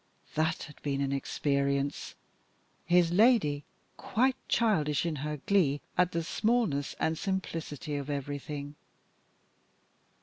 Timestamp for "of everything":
7.97-8.73